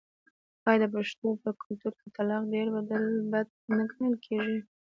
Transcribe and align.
آیا 0.67 0.79
د 0.81 0.85
پښتنو 0.95 1.29
په 1.43 1.49
کلتور 1.61 1.93
کې 1.99 2.07
طلاق 2.15 2.43
ډیر 2.53 2.67
بد 3.31 3.47
نه 3.77 3.83
ګڼل 3.91 4.13
کیږي؟ 4.25 4.57